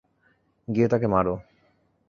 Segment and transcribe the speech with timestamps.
[0.67, 1.35] গিয়ে তাকে মারো।